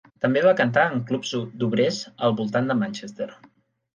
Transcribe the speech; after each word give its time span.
També 0.25 0.41
va 0.43 0.53
cantar 0.59 0.85
en 0.93 1.03
clubs 1.09 1.33
d'obrers 1.63 1.99
al 2.29 2.35
voltant 2.41 2.71
de 2.71 2.79
Manchester. 2.83 3.29